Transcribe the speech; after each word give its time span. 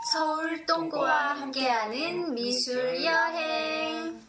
서울 0.00 0.64
똥꼬와 0.64 1.40
함께하는 1.40 2.32
미술 2.32 3.04
여행. 3.04 4.22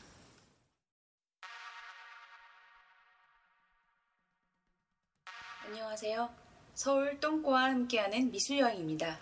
안녕하세요. 5.67 6.29
서울 6.73 7.19
똥꼬와 7.19 7.65
함께하는 7.65 8.31
미술 8.31 8.57
여행입니다. 8.57 9.19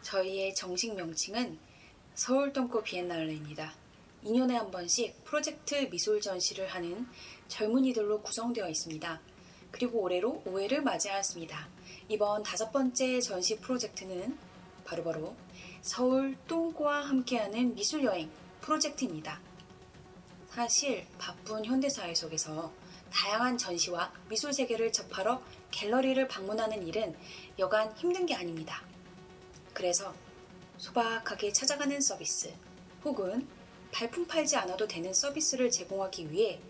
저희의 0.00 0.54
정식 0.54 0.94
명칭은 0.94 1.58
서울 2.14 2.52
똥꼬 2.54 2.82
비엔날레입니다. 2.82 3.74
2년에 4.24 4.54
한 4.54 4.70
번씩 4.70 5.22
프로젝트 5.24 5.74
미술 5.90 6.20
전시를 6.22 6.66
하는 6.68 7.06
젊은이들로 7.48 8.22
구성되어 8.22 8.68
있습니다. 8.70 9.20
그리고 9.70 10.00
올해로 10.00 10.42
5회를 10.46 10.80
맞이하였습니다. 10.80 11.68
이번 12.08 12.42
다섯 12.42 12.72
번째 12.72 13.20
전시 13.20 13.58
프로젝트는 13.58 14.51
바로바로 14.84 15.34
서울 15.80 16.36
똥꼬와 16.46 17.02
함께하는 17.02 17.74
미술여행 17.74 18.30
프로젝트입니다. 18.60 19.40
사실 20.50 21.06
바쁜 21.18 21.64
현대사회 21.64 22.14
속에서 22.14 22.72
다양한 23.10 23.58
전시와 23.58 24.12
미술 24.28 24.52
세계를 24.52 24.92
접하러 24.92 25.42
갤러리를 25.70 26.28
방문하는 26.28 26.86
일은 26.86 27.16
여간 27.58 27.92
힘든 27.96 28.26
게 28.26 28.34
아닙니다. 28.34 28.82
그래서 29.72 30.14
소박하게 30.78 31.52
찾아가는 31.52 32.00
서비스 32.00 32.52
혹은 33.04 33.46
발품 33.90 34.26
팔지 34.26 34.56
않아도 34.56 34.86
되는 34.86 35.12
서비스를 35.12 35.70
제공하기 35.70 36.30
위해 36.30 36.60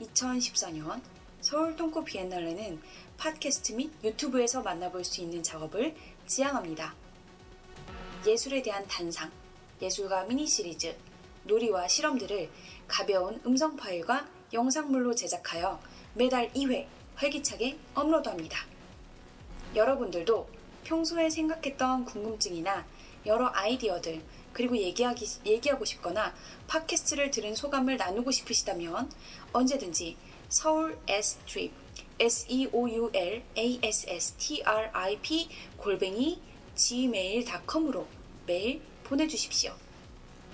2014년 0.00 1.00
서울 1.40 1.76
똥꼬 1.76 2.04
비엔날레는 2.04 2.80
팟캐스트 3.16 3.72
및 3.72 3.92
유튜브에서 4.02 4.62
만나볼 4.62 5.04
수 5.04 5.20
있는 5.20 5.42
작업을 5.42 5.94
지향합니다. 6.26 6.94
예술에 8.26 8.62
대한 8.62 8.86
단상, 8.88 9.30
예술가 9.80 10.24
미니 10.24 10.46
시리즈, 10.46 10.94
놀이와 11.44 11.86
실험들을 11.86 12.50
가벼운 12.88 13.40
음성 13.46 13.76
파일과 13.76 14.28
영상물로 14.52 15.14
제작하여 15.14 15.80
매달 16.14 16.52
2회 16.52 16.86
활기차게 17.14 17.78
업로드합니다. 17.94 18.66
여러분들도 19.74 20.48
평소에 20.84 21.30
생각했던 21.30 22.04
궁금증이나 22.04 22.86
여러 23.26 23.50
아이디어들 23.54 24.22
그리고 24.52 24.76
얘기하기, 24.76 25.26
얘기하고 25.46 25.84
싶거나 25.84 26.34
팟캐스트를 26.66 27.30
들은 27.30 27.54
소감을 27.54 27.96
나누고 27.98 28.30
싶으시다면 28.30 29.10
언제든지 29.52 30.16
서울 30.48 30.98
Strip 31.06 31.72
S 32.18 32.46
E 32.48 32.68
O 32.72 32.88
U 32.88 33.10
L 33.12 33.42
A 33.56 33.78
S 33.82 34.06
S 34.08 34.32
T 34.38 34.62
R 34.64 34.90
I 34.92 35.18
P 35.20 35.48
골뱅이 35.76 36.40
gmail.com으로 36.78 38.06
메일 38.46 38.80
보내주십시오. 39.04 39.76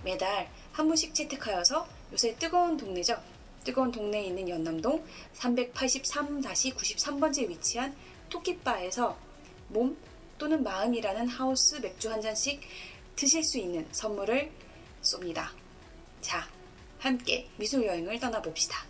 매달 0.03 0.50
한 0.72 0.89
분씩 0.89 1.14
채택하여서 1.14 1.86
요새 2.12 2.34
뜨거운 2.36 2.77
동네죠. 2.77 3.22
뜨거운 3.62 3.92
동네에 3.92 4.25
있는 4.25 4.48
연남동 4.48 5.05
383-93번지에 5.36 7.48
위치한 7.48 7.95
토끼바에서 8.28 9.17
몸 9.69 9.97
또는 10.36 10.64
마음이라는 10.64 11.28
하우스 11.28 11.77
맥주 11.77 12.11
한 12.11 12.20
잔씩 12.20 12.61
드실 13.17 13.42
수 13.45 13.58
있는 13.58 13.86
선물을 13.92 14.50
쏩니다. 15.02 15.48
자, 16.20 16.48
함께 16.98 17.48
미술 17.56 17.86
여행을 17.86 18.19
떠나봅시다. 18.19 18.84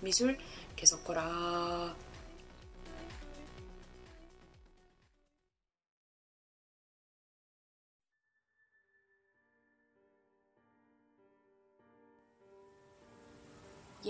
미술 0.00 0.36
계속 0.76 1.04
거라. 1.04 1.94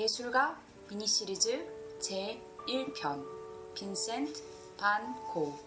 예술가 0.01 0.59
미니 0.89 1.07
시리즈 1.07 1.63
제1편 2.01 3.23
빈센트 3.75 4.43
반 4.79 5.15
고. 5.27 5.61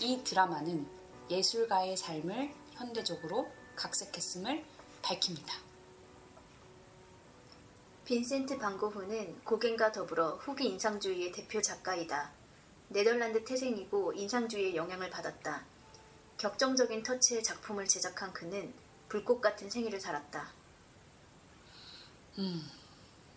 이 0.00 0.22
드라마는 0.22 0.86
예술가의 1.30 1.96
삶을 1.96 2.52
현대적으로 2.72 3.50
각색했음을 3.74 4.62
밝힙니다. 5.00 5.54
빈센트 8.04 8.58
반 8.58 8.76
고흐는 8.76 9.44
고갱과 9.44 9.92
더불어 9.92 10.32
후기 10.32 10.68
인상주의의 10.68 11.32
대표 11.32 11.62
작가이다. 11.62 12.32
네덜란드 12.90 13.46
태생이고 13.46 14.12
인상주의의 14.12 14.76
영향을 14.76 15.08
받았다. 15.08 15.64
격정적인 16.36 17.02
터치의 17.02 17.42
작품을 17.42 17.86
제작한 17.86 18.30
그는 18.34 18.74
불꽃 19.08 19.40
같은 19.40 19.70
생일을 19.70 20.02
살았다. 20.02 20.52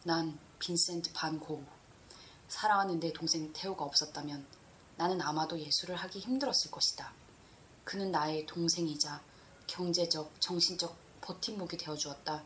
난 0.08 0.40
빈센트 0.58 1.12
반 1.12 1.38
고. 1.38 1.62
사랑하는 2.48 2.98
내 2.98 3.12
동생 3.12 3.52
테오가 3.52 3.84
없었다면 3.84 4.48
나는 4.96 5.22
아마도 5.22 5.60
예술을 5.60 5.98
하기 5.98 6.20
힘들었을 6.20 6.72
것이다. 6.72 7.12
그는 7.84 8.10
나의 8.10 8.46
동생이자 8.46 9.22
경제적, 9.68 10.32
정신적 10.40 10.96
버팀목이 11.20 11.76
되어 11.76 11.94
주었다. 11.98 12.42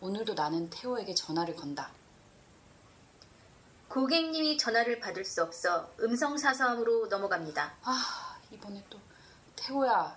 오늘도 0.00 0.34
나는 0.34 0.70
테오에게 0.70 1.16
전화를 1.16 1.56
건다. 1.56 1.90
고객님이 3.88 4.56
전화를 4.56 5.00
받을 5.00 5.24
수 5.24 5.42
없어 5.42 5.92
음성 5.98 6.38
사서함으로 6.38 7.08
넘어갑니다. 7.08 7.74
아, 7.82 8.38
이번에 8.52 8.84
또 8.88 9.00
태호야. 9.56 10.16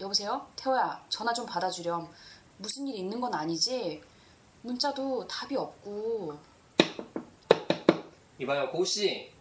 여보세요? 0.00 0.46
태호야, 0.54 1.06
전화 1.08 1.32
좀 1.32 1.46
받아주렴. 1.46 2.12
무슨 2.58 2.86
일 2.88 2.96
있는 2.96 3.22
건 3.22 3.32
아니지? 3.32 4.02
문자도 4.68 5.26
답이 5.26 5.56
없고. 5.56 6.38
이봐요, 8.38 8.70
고씨. 8.70 9.32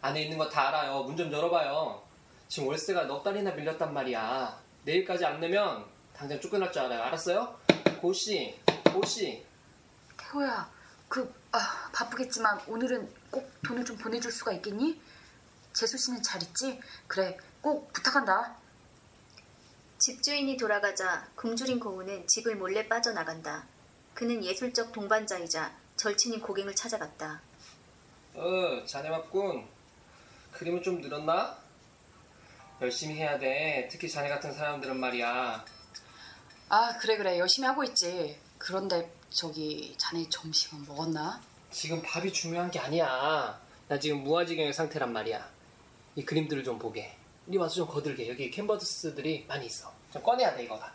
안에 0.00 0.22
있는 0.24 0.36
거 0.36 0.48
다 0.50 0.68
알아요. 0.68 1.04
문 1.04 1.16
좀 1.16 1.30
열어봐요. 1.32 2.02
지금 2.48 2.68
월세가 2.68 3.04
넉 3.04 3.22
달이나 3.22 3.52
밀렸단 3.52 3.94
말이야. 3.94 4.60
내일까지 4.84 5.24
안 5.24 5.38
내면 5.38 5.86
당장 6.12 6.40
쫓겨날 6.40 6.72
줄 6.72 6.82
알아요. 6.82 7.00
알았어요? 7.04 7.56
고씨, 8.00 8.58
고씨. 8.92 9.46
태호야, 10.16 10.68
그 11.08 11.32
아, 11.52 11.88
바쁘겠지만 11.94 12.60
오늘은 12.66 13.08
꼭 13.30 13.48
돈을 13.64 13.84
좀 13.84 13.96
보내줄 13.96 14.32
수가 14.32 14.52
있겠니? 14.54 15.00
재수 15.72 15.96
씨는 15.96 16.22
잘 16.24 16.42
있지? 16.42 16.80
그래, 17.06 17.36
꼭 17.60 17.92
부탁한다. 17.92 18.56
집주인이 19.98 20.56
돌아가자 20.56 21.24
굶주린 21.36 21.78
고우는 21.78 22.26
집을 22.26 22.56
몰래 22.56 22.88
빠져나간다. 22.88 23.64
그는 24.14 24.44
예술적 24.44 24.92
동반자이자 24.92 25.72
절친인 25.96 26.40
고갱을 26.40 26.74
찾아갔다. 26.74 27.40
어, 28.34 28.84
자네 28.86 29.08
맞군. 29.10 29.66
그림은 30.52 30.82
좀 30.82 31.00
늘었나? 31.00 31.56
열심히 32.80 33.16
해야 33.16 33.38
돼. 33.38 33.88
특히 33.90 34.08
자네 34.08 34.28
같은 34.28 34.52
사람들은 34.52 34.98
말이야. 34.98 35.64
아, 36.68 36.98
그래 36.98 37.16
그래 37.16 37.38
열심히 37.38 37.66
하고 37.68 37.84
있지. 37.84 38.38
그런데 38.58 39.12
저기 39.30 39.94
자네 39.98 40.26
점심은 40.28 40.86
먹었나? 40.86 41.40
지금 41.70 42.02
밥이 42.02 42.32
중요한 42.32 42.70
게 42.70 42.78
아니야. 42.78 43.60
나 43.88 43.98
지금 43.98 44.24
무아지경의 44.24 44.72
상태란 44.72 45.12
말이야. 45.12 45.48
이 46.16 46.24
그림들을 46.24 46.64
좀 46.64 46.78
보게. 46.78 47.16
이리 47.46 47.56
와서 47.58 47.74
좀 47.76 47.88
거들게. 47.88 48.28
여기 48.28 48.50
캔버스들이 48.50 49.46
많이 49.48 49.66
있어. 49.66 49.92
좀 50.12 50.22
꺼내야 50.22 50.54
돼, 50.56 50.64
이거가. 50.64 50.92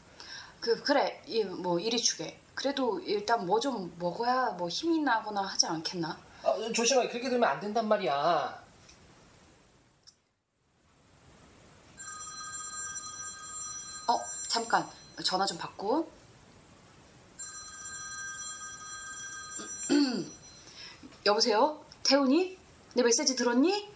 그 0.68 0.84
그래 0.84 1.22
이 1.26 1.44
뭐 1.46 1.80
이리 1.80 1.98
주게. 1.98 2.38
그래도 2.54 3.00
일단 3.00 3.46
뭐 3.46 3.58
좀 3.62 3.96
먹어야 4.00 4.48
뭐 4.58 4.68
힘이 4.68 5.00
나거나 5.00 5.42
하지 5.44 5.66
않겠나? 5.66 6.18
아, 6.44 6.72
조심하게. 6.74 7.08
그렇게 7.08 7.30
들면 7.30 7.48
안 7.50 7.60
된단 7.62 7.88
말이야. 7.88 8.64
어 14.10 14.20
잠깐 14.50 14.86
전화 15.24 15.46
좀 15.46 15.58
받고. 15.58 16.10
여보세요? 21.26 21.82
태훈이? 22.04 22.58
내 22.94 23.04
메시지 23.04 23.36
들었니? 23.36 23.90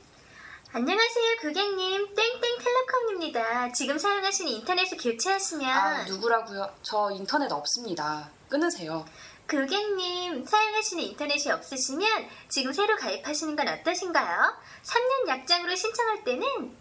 안녕하세요, 0.74 1.36
고객님. 1.42 2.16
땡땡텔레콤입니다. 2.16 3.74
지금 3.74 3.98
사용하시는 3.98 4.50
인터넷을 4.54 4.98
교체하시면 4.98 5.70
아 5.70 6.04
누구라고요? 6.06 6.74
저 6.82 7.12
인터넷 7.12 7.52
없습니다. 7.52 8.30
끊으세요. 8.48 9.06
고객님, 9.50 10.46
사용하시는 10.46 11.04
인터넷이 11.04 11.52
없으시면 11.52 12.08
지금 12.48 12.72
새로 12.72 12.96
가입하시는 12.96 13.54
건 13.58 13.68
어떠신가요? 13.68 14.56
3년 14.84 15.28
약장으로 15.28 15.76
신청할 15.76 16.24
때는 16.24 16.74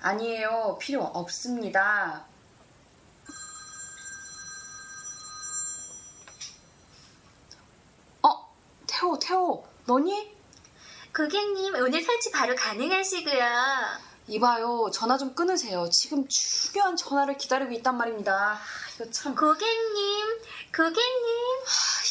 아니에요. 0.00 0.78
필요 0.80 1.02
없습니다. 1.02 2.24
어, 8.22 8.48
태호, 8.86 9.18
태호, 9.18 9.66
너니? 9.86 10.34
고객님, 11.14 11.76
오늘 11.76 12.02
설치 12.02 12.32
바로 12.32 12.56
가능하시고요. 12.56 13.44
이봐요. 14.26 14.90
전화 14.92 15.16
좀 15.16 15.32
끊으세요. 15.32 15.88
지금 15.90 16.26
중요한 16.26 16.96
전화를 16.96 17.36
기다리고 17.36 17.70
있단 17.72 17.96
말입니다. 17.96 18.34
아, 18.34 18.60
이거 18.96 19.08
참. 19.12 19.32
고객님, 19.36 20.40
고객님, 20.74 20.96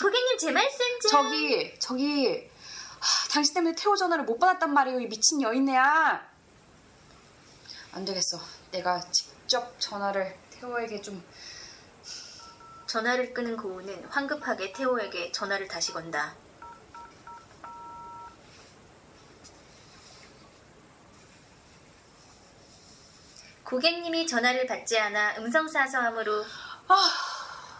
고객님 0.01 0.38
제 0.38 0.51
말씀 0.51 0.77
좀. 1.01 1.11
저기, 1.11 1.79
저기. 1.79 2.50
아, 3.01 3.05
당신 3.29 3.53
때문에 3.55 3.75
태호 3.75 3.97
전화를 3.97 4.23
못 4.23 4.39
받았단 4.39 4.73
말이에요. 4.73 5.01
이 5.01 5.07
미친 5.07 5.41
여인네야. 5.41 6.25
안 7.91 8.06
되겠어. 8.06 8.39
내가 8.71 9.01
직접 9.11 9.75
전화를 9.79 10.38
태호에게 10.51 11.01
좀. 11.01 11.21
전화를 12.88 13.33
끄는 13.33 13.57
고우는 13.57 14.06
황급하게 14.06 14.71
태호에게 14.71 15.31
전화를 15.33 15.67
다시 15.67 15.91
건다. 15.91 16.35
고객님이 23.77 24.27
전화를 24.27 24.67
받지 24.67 24.99
않아 24.99 25.35
음성 25.39 25.67
사서함으로 25.67 26.45
아, 26.87 27.09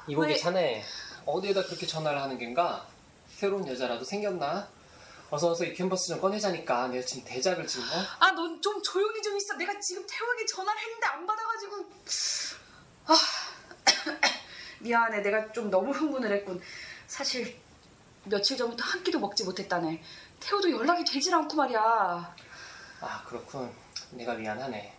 이보게 0.08 0.30
왜- 0.34 0.36
자네 0.40 0.84
어디에다 1.24 1.62
그렇게 1.66 1.86
전화를 1.86 2.20
하는 2.20 2.36
겐가? 2.40 2.88
새로운 3.30 3.68
여자라도 3.68 4.04
생겼나? 4.04 4.68
어서 5.30 5.52
어서 5.52 5.64
이 5.64 5.72
캔버스 5.76 6.08
좀 6.08 6.20
꺼내자니까 6.20 6.88
내가 6.88 7.06
지금 7.06 7.24
대작을 7.26 7.68
지금 7.68 7.86
어? 7.86 8.04
아, 8.20 8.32
넌 8.32 8.60
좀 8.60 8.82
조용히 8.82 9.22
좀 9.22 9.38
있어. 9.38 9.54
내가 9.56 9.80
지금 9.80 10.04
태호에게 10.08 10.46
전화를 10.48 10.82
했는데 10.82 11.06
안 11.08 11.26
받아가지고. 11.28 11.76
아, 13.06 13.16
미안해. 14.82 15.22
내가 15.22 15.52
좀 15.52 15.70
너무 15.70 15.92
흥분을 15.92 16.32
했군. 16.38 16.60
사실 17.08 17.56
며칠 18.24 18.58
전부터 18.58 18.84
한 18.84 19.04
끼도 19.04 19.20
먹지 19.20 19.44
못했다네. 19.44 20.02
태호도 20.40 20.72
연락이 20.72 21.04
되질 21.06 21.34
않고 21.36 21.56
말이야. 21.56 22.36
아 23.02 23.24
그렇군 23.28 23.72
내가 24.12 24.34
미안하네 24.36 24.98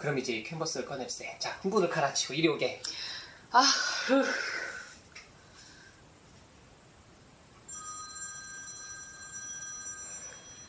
그럼 0.00 0.18
이제 0.18 0.32
이 0.32 0.42
캔버스를 0.42 0.86
꺼내주세 0.86 1.36
자 1.38 1.50
흥분을 1.60 1.90
가라치고 1.90 2.32
이리 2.32 2.48
오게 2.48 2.80
아, 3.52 3.60
으. 4.10 4.24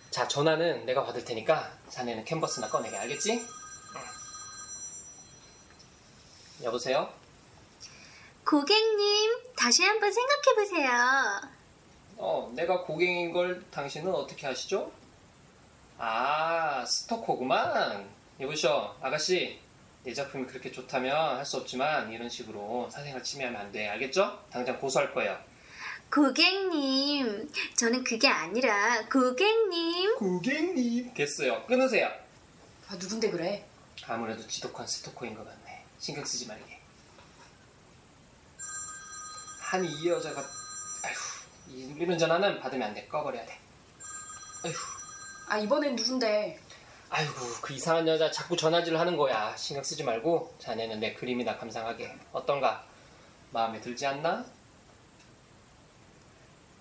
자 0.10 0.28
전화는 0.28 0.86
내가 0.86 1.06
받을 1.06 1.24
테니까 1.24 1.72
자네는 1.88 2.26
캔버스나 2.26 2.68
꺼내게 2.68 2.98
알겠지? 2.98 3.32
응. 3.40 3.46
여보세요? 6.66 7.14
고객님 8.46 9.56
다시 9.56 9.86
한번 9.86 10.12
생각해 10.12 10.56
보세요. 10.56 11.42
어, 12.18 12.52
내가 12.54 12.82
고객인 12.82 13.32
걸 13.32 13.64
당신은 13.72 14.14
어떻게 14.14 14.46
아시죠? 14.46 14.92
아, 15.98 16.84
스토커구만. 16.86 18.21
여보시오, 18.42 18.96
아가씨. 19.02 19.60
내 20.04 20.14
작품이 20.14 20.48
그렇게 20.48 20.72
좋다면 20.72 21.38
할 21.38 21.46
수 21.46 21.58
없지만 21.58 22.12
이런 22.12 22.28
식으로 22.28 22.90
사생활 22.92 23.22
침해하면 23.24 23.62
안 23.62 23.72
돼. 23.72 23.88
알겠죠? 23.88 24.46
당장 24.52 24.80
고소할 24.80 25.14
거예요. 25.14 25.38
고객님, 26.12 27.50
저는 27.78 28.04
그게 28.04 28.28
아니라 28.28 29.06
고객님. 29.08 30.16
고객님. 30.18 31.14
됐어요. 31.14 31.64
끊으세요. 31.68 32.12
아, 32.90 32.96
누군데 32.96 33.30
그래? 33.30 33.64
아무래도 34.08 34.46
지독한 34.48 34.88
스토커인 34.88 35.36
것 35.36 35.46
같네. 35.46 35.84
신경 36.00 36.26
쓰지 36.26 36.48
말게. 36.48 36.80
아니, 39.72 39.88
이 39.88 40.10
여자가, 40.10 40.42
아휴, 40.42 41.74
이- 41.74 41.96
이런 41.98 42.18
전화는 42.18 42.60
받으면 42.60 42.90
안 42.90 42.94
돼. 42.94 43.08
꺼버려야 43.08 43.46
돼. 43.46 43.58
아휴. 44.66 44.74
아, 45.48 45.58
이번엔 45.60 45.96
누군데? 45.96 46.60
아이고 47.14 47.34
그 47.62 47.74
이상한 47.74 48.08
여자 48.08 48.32
자꾸 48.32 48.56
전화질을 48.56 48.98
하는 48.98 49.18
거야 49.18 49.54
신경 49.58 49.84
쓰지 49.84 50.02
말고 50.06 50.56
자네는 50.60 51.02
내 51.02 51.14
그림이나 51.14 51.58
감상하게 51.58 52.16
어떤가 52.32 52.86
마음에 53.52 53.82
들지 53.82 54.06
않나? 54.06 54.46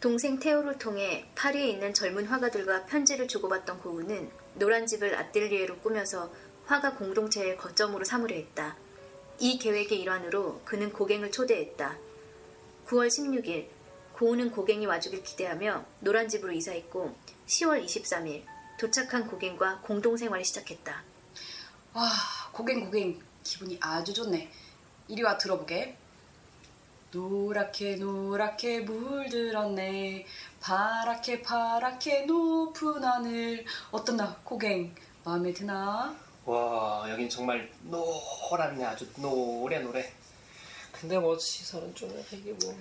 동생 0.00 0.38
태호를 0.38 0.78
통해 0.78 1.26
파리에 1.34 1.68
있는 1.68 1.92
젊은 1.92 2.26
화가들과 2.26 2.86
편지를 2.86 3.26
주고받던 3.26 3.80
고우는 3.80 4.30
노란 4.54 4.86
집을 4.86 5.16
아뜰리에로 5.16 5.78
꾸며서 5.78 6.30
화가 6.66 6.94
공동체의 6.94 7.56
거점으로 7.56 8.04
삼으려 8.04 8.36
했다. 8.36 8.76
이 9.40 9.58
계획의 9.58 10.00
일환으로 10.00 10.60
그는 10.64 10.92
고갱을 10.92 11.32
초대했다. 11.32 11.96
9월 12.86 13.08
16일 13.08 13.66
고우는 14.12 14.52
고갱이 14.52 14.86
와주길 14.86 15.24
기대하며 15.24 15.84
노란 16.00 16.28
집으로 16.28 16.52
이사했고 16.52 17.16
10월 17.48 17.84
23일 17.84 18.44
도착한 18.84 19.26
고갱과 19.26 19.80
공동생활을 19.82 20.42
시작했다. 20.42 21.02
와, 21.92 22.08
고갱 22.50 22.86
고갱. 22.86 23.20
기분이 23.44 23.76
아주 23.78 24.14
좋네. 24.14 24.50
이리 25.08 25.22
와 25.22 25.36
들어보게. 25.36 25.98
노랗게 27.10 27.96
노랗게 27.96 28.80
물들었네. 28.80 30.24
파랗게 30.60 31.42
파랗게 31.42 32.22
높은 32.24 33.04
하늘. 33.04 33.66
어떤나 33.90 34.34
고갱 34.44 34.94
마음에 35.24 35.52
드나? 35.52 36.16
와 36.46 37.04
여긴 37.10 37.28
정말 37.28 37.70
노랗네 37.82 38.82
아주 38.82 39.06
노래 39.16 39.78
노래 39.80 40.10
근데 40.90 41.18
뭐 41.18 41.38
시설은 41.38 41.94
좀 41.94 42.08
이게 42.32 42.50
뭐 42.52 42.74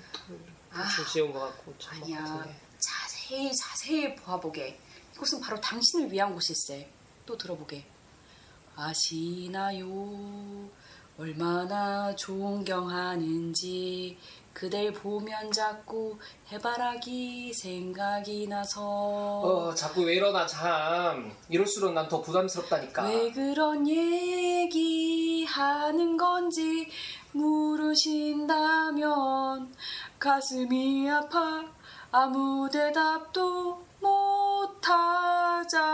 아, 0.72 0.88
좀 0.96 1.06
지은 1.06 1.34
것 1.34 1.40
같고 1.42 1.78
좀 1.78 1.92
아니야. 1.92 2.20
같은데. 2.24 2.56
자세히 2.80 3.54
자세히 3.54 4.16
보아보게. 4.16 4.80
이곳은 5.20 5.42
바로 5.42 5.60
당신을 5.60 6.10
위한 6.14 6.34
곳일세. 6.34 6.90
또 7.26 7.38
들어보게. 7.38 7.84
아시나요? 8.78 9.86
얼마나 11.18 12.16
존경하는지 12.16 14.18
그댈 14.54 14.94
보면 14.94 15.52
자꾸 15.52 16.18
해바라기 16.50 17.52
생각이 17.54 18.48
나서 18.48 18.82
어 18.82 19.76
자꾸 19.76 20.04
왜 20.06 20.16
이러나 20.16 20.48
참 20.48 21.36
이럴수록 21.50 21.92
난 21.94 22.08
더 22.08 22.22
부담스럽다니까 22.22 23.04
왜 23.04 23.30
그런 23.34 23.86
얘기 23.86 25.44
하는 25.44 26.16
건지 26.16 26.88
물으신다면 28.40 29.74
가슴이 30.18 31.10
아파 31.10 31.64
아무 32.12 32.70
대답도 32.72 33.84
못하잖아요. 34.80 35.90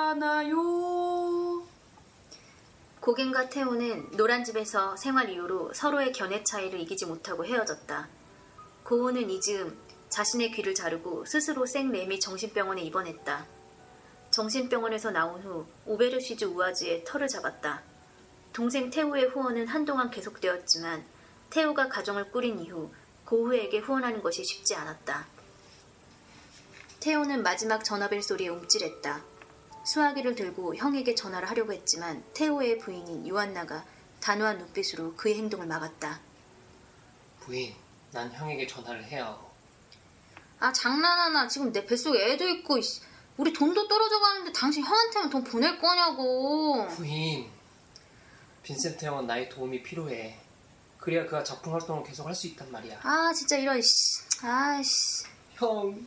고갱과 3.00 3.50
태호는 3.50 4.12
노란집에서 4.14 4.96
생활 4.98 5.30
이후로 5.30 5.74
서로의 5.74 6.12
견해 6.12 6.44
차이를 6.44 6.80
이기지 6.82 7.06
못하고 7.06 7.46
헤어졌다. 7.46 8.08
고우는 8.84 9.30
이 9.30 9.40
즈음 9.42 9.78
자신의 10.10 10.52
귀를 10.52 10.74
자르고 10.74 11.26
스스로 11.26 11.66
생매미 11.66 12.20
정신병원에 12.20 12.82
입원했다. 12.84 13.46
정신병원에서 14.32 15.12
나온 15.12 15.42
후 15.44 15.66
오베르시즈 15.86 16.46
우아즈에 16.46 17.04
털을 17.04 17.28
잡았다. 17.28 17.84
동생 18.54 18.90
태우의 18.90 19.28
후원은 19.28 19.68
한동안 19.68 20.10
계속되었지만 20.10 21.04
태우가 21.50 21.90
가정을 21.90 22.32
꾸린 22.32 22.60
이후 22.60 22.92
고우에게 23.26 23.80
후원하는 23.80 24.22
것이 24.22 24.44
쉽지 24.44 24.76
않았다. 24.76 25.26
태우는 27.06 27.44
마지막 27.44 27.84
전화벨 27.84 28.24
소리에 28.24 28.48
움찔했다. 28.48 29.22
수화기를 29.84 30.34
들고 30.34 30.76
형에게 30.76 31.14
전화를 31.14 31.48
하려고 31.48 31.72
했지만 31.72 32.24
태호의 32.34 32.80
부인인 32.80 33.28
요한나가 33.28 33.86
단호한 34.22 34.58
눈빛으로 34.58 35.14
그의 35.16 35.36
행동을 35.36 35.68
막았다. 35.68 36.20
부인 37.42 37.76
난 38.12 38.32
형에게 38.34 38.66
전화를 38.66 39.04
해야 39.04 39.28
하고 39.28 39.52
아 40.60 40.74
장난하나 40.74 41.48
지금 41.48 41.72
내 41.72 41.86
뱃속에 41.86 42.32
애도 42.32 42.50
있고 42.50 42.80
이씨. 42.80 43.02
우리 43.38 43.54
돈도 43.54 43.88
떨어져 43.88 44.20
가는데 44.20 44.52
당신 44.52 44.84
형한테만 44.84 45.30
돈 45.30 45.44
보낼 45.44 45.78
거냐고. 45.80 46.88
부인 46.88 47.48
빈센트 48.64 49.06
형은 49.06 49.28
나의 49.28 49.48
도움이 49.50 49.84
필요해 49.84 50.40
그래야 50.98 51.24
그가 51.26 51.44
작품 51.44 51.72
활동을 51.74 52.04
계속 52.04 52.26
할 52.26 52.34
수 52.34 52.48
있단 52.48 52.72
말이야 52.72 53.00
아 53.04 53.32
진짜 53.32 53.58
이런 53.58 53.80
씨. 53.80 54.24
아씨. 54.42 55.26
형 55.54 56.04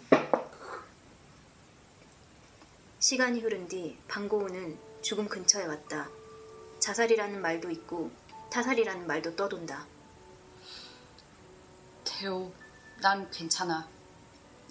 시간이 3.08 3.40
흐른 3.40 3.66
뒤 3.68 3.96
방고우는 4.06 4.78
죽음 5.00 5.28
근처에 5.28 5.64
왔다. 5.64 6.10
자살이라는 6.78 7.40
말도 7.40 7.70
있고 7.70 8.10
타살이라는 8.50 9.06
말도 9.06 9.34
떠돈다. 9.34 9.86
태호, 12.04 12.52
난 13.00 13.30
괜찮아. 13.30 13.88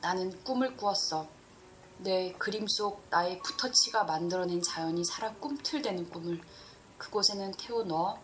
나는 0.01 0.43
꿈을 0.43 0.77
꾸었어. 0.77 1.27
내 1.97 2.31
그림 2.33 2.67
속 2.67 3.03
나의 3.09 3.41
푸터치가 3.41 4.03
만들어낸 4.03 4.61
자연이 4.61 5.03
살아 5.03 5.33
꿈틀대는 5.33 6.11
꿈을. 6.11 6.39
그곳에는 6.99 7.53
태호 7.53 7.85
너, 7.85 8.19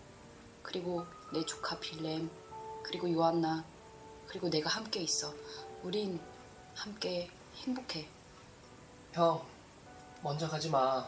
그리고 0.61 1.07
내 1.33 1.43
조카 1.43 1.79
빌렘, 1.79 2.29
그리고 2.83 3.11
요한나, 3.11 3.65
그리고 4.27 4.51
내가 4.51 4.69
함께 4.69 4.99
있어. 4.99 5.33
우린 5.81 6.19
함께 6.75 7.31
행복해. 7.55 8.07
형, 9.13 9.52
먼저 10.23 10.47
가지 10.47 10.69
마. 10.69 11.05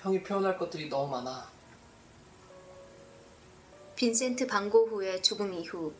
형이 0.00 0.22
표현할 0.22 0.58
것들이 0.58 0.90
너무 0.90 1.10
많아. 1.10 1.48
빈센트 3.96 4.46
반고흐의 4.46 5.22
죽음 5.22 5.54
이후 5.54 5.94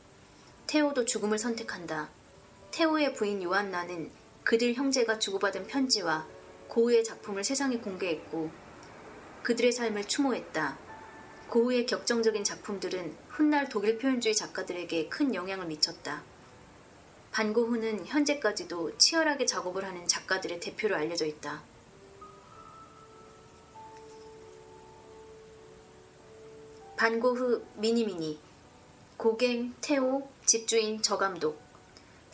테오도 0.66 1.06
죽음을 1.06 1.38
선택한다. 1.38 2.10
테오의 2.70 3.14
부인 3.14 3.42
요한나는 3.42 4.10
그들 4.44 4.74
형제가 4.74 5.18
주고받은 5.18 5.68
편지와 5.68 6.26
고흐의 6.68 7.02
작품을 7.02 7.42
세상에 7.44 7.78
공개했고 7.78 8.50
그들의 9.42 9.72
삶을 9.72 10.04
추모했다. 10.04 10.78
고흐의 11.48 11.86
격정적인 11.86 12.44
작품들은 12.44 13.16
훗날 13.30 13.70
독일 13.70 13.96
표현주의 13.96 14.34
작가들에게 14.34 15.08
큰 15.08 15.34
영향을 15.34 15.66
미쳤다. 15.66 16.22
반고흐는 17.32 18.06
현재까지도 18.06 18.98
치열하게 18.98 19.46
작업을 19.46 19.86
하는 19.86 20.06
작가들의 20.06 20.60
대표로 20.60 20.94
알려져 20.94 21.24
있다. 21.24 21.62
반고흐 26.98 27.64
미니미니 27.76 28.40
고갱 29.16 29.72
태호 29.80 30.28
집주인 30.44 31.00
저감독 31.00 31.56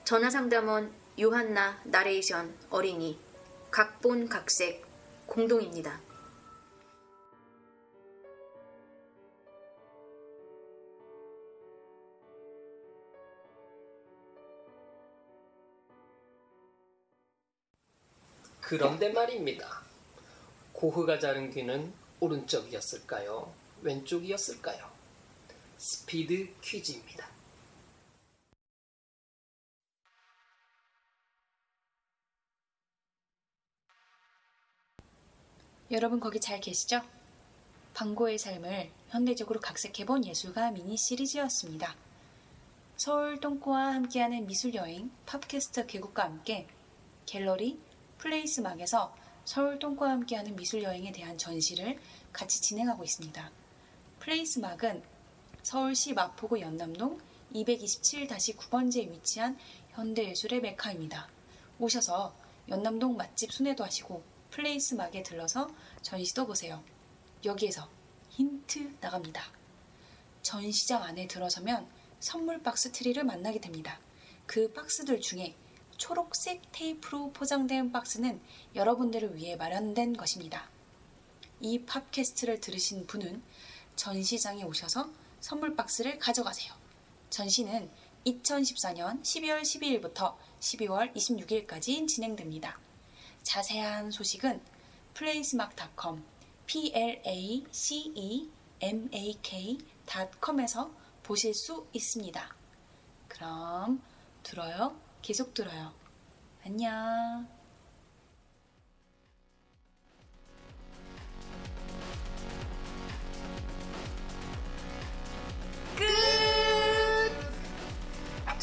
전화상담원 0.05 0.91
요한나 1.21 1.79
나레이션 1.85 2.57
어린이 2.71 3.19
각본 3.71 4.31
각색 4.31 4.83
공동입니다. 5.27 6.01
그런데 18.63 19.13
말입니다. 19.13 19.83
고흐가 20.73 21.19
자른 21.19 21.51
귀는 21.51 21.93
오른쪽이었을까요? 22.21 23.64
왼쪽이었을까요? 23.85 24.91
스피드 25.77 26.49
퀴즈입니다. 26.63 27.29
여러분 35.91 36.19
거기 36.19 36.41
잘 36.41 36.61
계시죠? 36.61 37.03
방고의 37.93 38.39
삶을 38.39 38.91
현대적으로 39.11 39.61
각색해본 39.61 40.25
예술가 40.25 40.71
미니 40.71 40.97
시리즈였습니다. 40.97 41.95
서울 42.97 43.39
똥꼬와 43.39 43.95
함께하는 43.95 44.47
미술 44.47 44.75
여행 44.75 45.11
팝캐스트 45.27 45.87
계곡과 45.87 46.25
함께 46.25 46.67
갤러리 47.27 47.79
플레이스막에서 48.19 49.15
서울 49.45 49.79
똥꼬와 49.79 50.11
함께하는 50.11 50.57
미술 50.57 50.83
여행에 50.83 51.13
대한 51.13 51.37
전시를 51.37 51.99
같이 52.33 52.63
진행하고 52.63 53.05
있습니다. 53.05 53.64
플레이스막은 54.25 55.03
서울시 55.63 56.15
마포구 56.15 56.59
연남동 56.59 57.21
227-9번지에 57.53 59.11
위치한 59.11 59.59
현대예술의 59.91 60.63
메카입니다. 60.63 61.29
오셔서 61.79 62.35
연남동 62.71 63.19
맛집 63.19 63.53
순회도 63.53 63.85
하시고 63.85 64.23
플레이스막에 64.51 65.23
들러서 65.23 65.69
전시도 66.01 66.47
보세요. 66.47 66.83
여기에서 67.45 67.87
힌트 68.31 68.97
나갑니다. 69.03 69.43
전시장 70.41 71.03
안에 71.03 71.29
들어서면 71.29 71.87
선물 72.19 72.63
박스 72.63 72.93
트리를 72.93 73.23
만나게 73.25 73.61
됩니다. 73.61 74.01
그 74.47 74.73
박스들 74.73 75.21
중에 75.21 75.55
초록색 75.99 76.63
테이프로 76.73 77.31
포장된 77.33 77.93
박스는 77.93 78.41
여러분들을 78.75 79.37
위해 79.37 79.57
마련된 79.57 80.15
것입니다. 80.17 80.71
이 81.61 81.85
팟캐스트를 81.85 82.61
들으신 82.61 83.07
분은 83.07 83.43
전시장에 83.97 84.65
오셔서 84.65 85.09
선물 85.41 85.77
박스를 85.77 86.19
가져가세요. 86.19 86.73
전시는 87.31 87.91
2014년 88.27 89.23
12월 89.23 89.63
12일부터 89.63 90.37
12월 90.61 91.15
26일까지 91.15 92.09
진행됩니다. 92.09 92.79
자세한 93.43 94.11
소식은 94.11 94.61
placemark.com 95.15 96.25
p 96.67 96.93
l 96.95 97.23
a 97.27 97.65
c 97.71 98.13
e 98.15 98.51
m 98.81 99.09
a 99.13 99.39
k.com에서 99.43 100.91
보실 101.23 101.55
수 101.55 101.87
있습니다. 101.93 102.55
그럼 103.29 104.03
들어요. 104.43 104.97
계속 105.23 105.55
들어요. 105.55 105.93
안녕. 106.65 107.47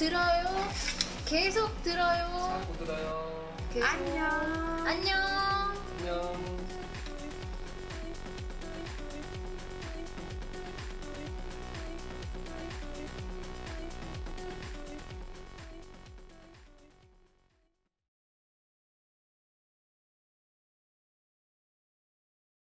들어요. 0.01 0.67
계속 1.27 1.83
들어요. 1.83 2.59
자꾸 2.59 2.85
들어요. 2.85 3.53
계속. 3.71 3.85
안녕. 3.85 4.25
안녕. 4.87 5.15
안녕. 5.99 6.60